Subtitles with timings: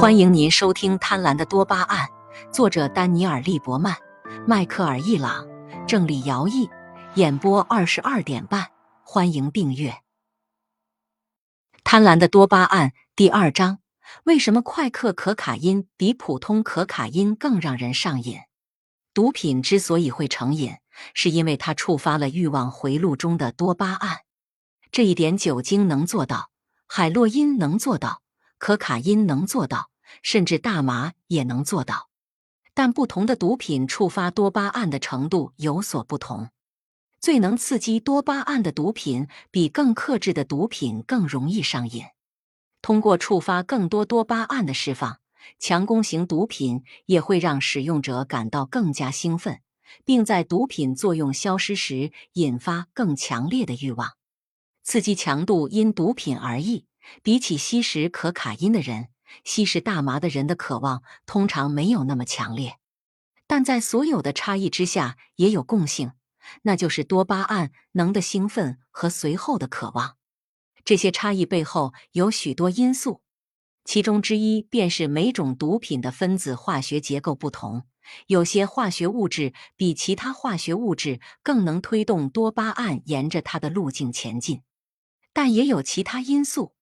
[0.00, 2.08] 欢迎您收听《贪婪的多巴胺》，
[2.50, 3.94] 作者丹尼尔·利伯曼、
[4.46, 5.46] 迈克尔·易朗，
[5.86, 6.70] 郑李尧译，
[7.16, 8.68] 演播二十二点半。
[9.04, 9.90] 欢迎订阅
[11.84, 13.80] 《贪婪的多巴胺》第二章：
[14.24, 18.38] 为什么快克可卡因比普通可卡因更让人上瘾？
[19.12, 20.76] 毒品之所以会成瘾，
[21.12, 24.20] 是因为它触发了欲望回路中的多巴胺。
[24.90, 26.48] 这一点酒精能做到，
[26.86, 28.22] 海洛因能做到，
[28.56, 29.89] 可卡因能做到。
[30.22, 32.08] 甚至大麻也能做到，
[32.74, 36.50] 但不同的毒品触发多巴胺的程度有所不同。
[37.20, 42.04] 最能刺激多巴胺的毒品，比更克制的毒品更容易上瘾。
[42.80, 45.18] 通过触发更多多巴胺的释放，
[45.58, 49.60] 强攻型毒品也会让使用者感到更加兴奋，
[50.06, 54.12] 并在毒品作用消失时引发更强烈的欲望。
[54.82, 56.86] 刺激强度因毒品而异，
[57.22, 59.08] 比起吸食可卡因的人。
[59.44, 62.78] 吸食大麻的人的渴望通常没有那么强烈，
[63.46, 66.12] 但在所有的差异之下也有共性，
[66.62, 70.16] 那就是多巴胺能的兴奋和随后的渴望。
[70.84, 73.22] 这些差异背后有许多因素，
[73.84, 77.84] 其中之一便是每种毒品的分子化学结构不同，
[78.26, 84.62] 有些化学物质比其他化学物质更能推动多巴胺沿着它的路径前进，
[85.32, 86.74] 但也有其他因素。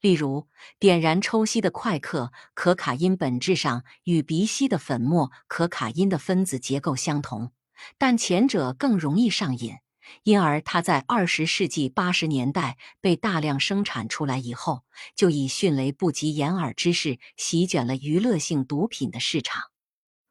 [0.00, 0.46] 例如，
[0.78, 7.52] 点燃抽吸的快克可卡因本质上与鼻吸的粉末可卡因的分子结构相同，
[7.98, 9.76] 但前者更容易上瘾，
[10.22, 19.70] 因而它在二十世纪八十年代被大量生产出来以后，就以迅雷不及掩耳之势席卷了娱乐性毒品的市场。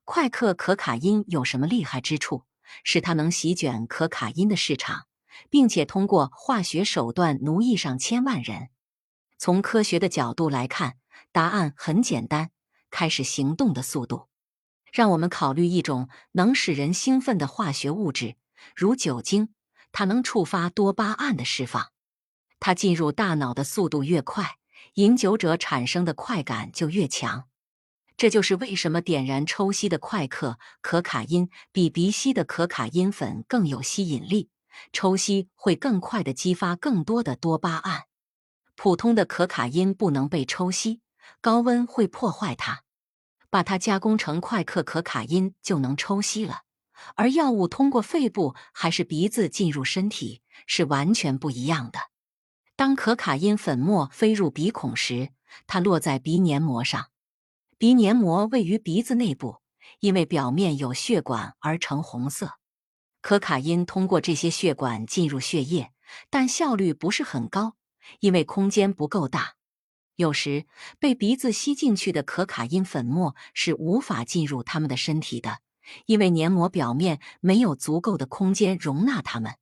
[0.03, 2.43] 快克可卡因有什么厉害之处？
[2.83, 5.07] 是它能席卷可卡因的市场，
[5.49, 8.69] 并且通过化学手段奴役上千万人。
[9.37, 10.97] 从科学的角度来看，
[11.31, 12.51] 答案很简单：
[12.89, 14.27] 开始行动的速度。
[14.91, 18.35] 让我们考虑一种能使人兴奋的化学物质，
[18.75, 19.49] 如酒精，
[19.91, 21.91] 它能触发多巴胺的释放。
[22.61, 24.57] 它进入大脑的速度越快，
[24.93, 27.49] 饮酒者产生的快感就越强。
[28.15, 34.49] 这就是为什么点燃抽吸的快克可卡因比鼻吸的可卡因粉更有吸引力。
[34.93, 38.05] 抽吸会更快地激发更多的多巴胺。
[38.75, 41.01] 普通的可卡因不能被抽吸，
[41.41, 42.81] 高温会破坏它，
[43.49, 46.61] 把它加工成快克可卡因就能抽吸了。
[47.15, 51.99] 而药物通过肺部还是鼻子进入身体是完全不一样的。
[52.75, 55.29] 当可卡因粉末飞入鼻孔时，
[55.67, 57.07] 它落在鼻黏膜上，
[57.77, 59.61] 鼻黏膜位于鼻子内部，
[59.99, 62.53] 因为表面有血管而呈红色。
[63.21, 65.91] 可卡因通过这些血管进入血液，
[66.29, 67.75] 但效率不是很高。
[68.19, 69.55] 因为空间不够大，
[70.15, 70.65] 有时
[70.99, 75.59] 被鼻子吸进去的可卡因粉末是无法进入他们的身体的，
[76.05, 79.55] 因为黏膜表面没有足够的空间容纳它们。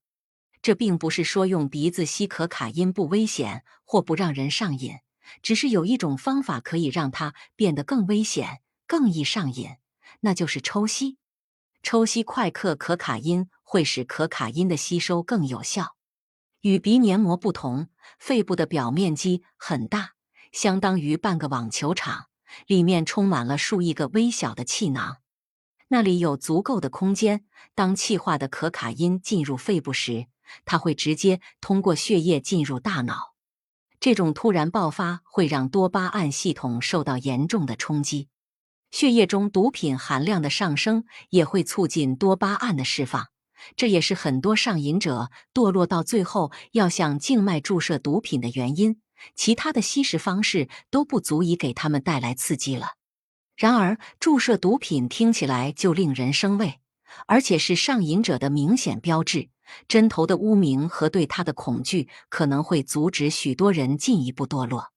[0.61, 4.95] 这并不是说用鼻子吸可卡因不危险或不让人上瘾，
[5.41, 9.71] 只是有一种方法可以让它变得更危险、更易上瘾，
[10.21, 11.17] 那就是抽吸。
[11.81, 15.97] 抽吸快克可卡因会使可卡因的吸收更有效。
[16.63, 20.11] 与鼻黏膜不同，肺部的表面积很大，
[20.53, 22.27] 相当于半个网球场，
[22.67, 25.17] 里面充满了数亿个微小的气囊，
[25.89, 27.43] 那里有足够的空间。
[27.75, 30.27] 当气化的可卡因进入肺部时，
[30.63, 33.33] 它会直接通过血液进入大脑。
[33.99, 38.29] 这种突然爆发会让多巴胺系统受到严重的冲击，
[38.89, 43.27] 血液中毒品含量的上升也会促进多巴胺的释放。
[43.75, 48.99] 这也是很多上瘾者堕落到最后要向静脉注射毒品的原因。
[49.35, 52.93] 其他的吸食方式都不足以给他们带来刺激了。
[53.55, 56.79] 然而，注射毒品听起来就令人生畏，
[57.27, 59.49] 而且是上瘾者的明显标志。
[59.87, 64.91] 针头的污名和对他的恐惧可能会阻止许多人进一步堕落。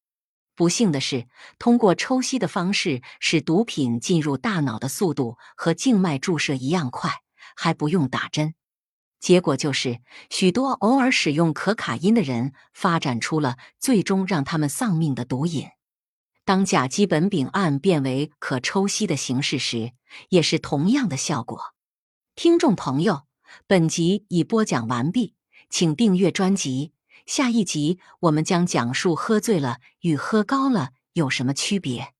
[0.56, 7.12] 不幸的是，通过抽吸的方式使毒品进入大脑的速度和静脉注射一样快。
[7.58, 8.54] 还不用打针，
[9.26, 9.98] 结果就是
[10.30, 15.66] 许多偶尔使用可卡因的人发展出了最终让他们丧命的毒瘾。
[16.44, 19.90] 当甲基苯丙胺变为可抽吸的形式时，
[20.28, 21.60] 也是同样的效果。
[22.36, 23.22] 听众朋友，
[23.66, 25.34] 本集已播讲完毕，
[25.68, 26.92] 请订阅专辑，
[27.26, 32.14] 下一集我们将讲述喝醉了与喝高了有什么区别。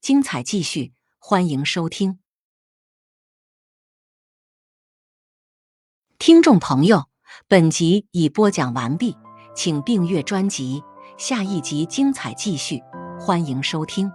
[0.00, 2.23] 精彩继续，欢迎收听。
[6.18, 7.04] 听众朋友，
[7.48, 9.16] 本集已播讲完毕，
[9.54, 10.82] 请订阅专辑，
[11.18, 12.80] 下一集精彩继续，
[13.20, 14.10] 欢迎收听。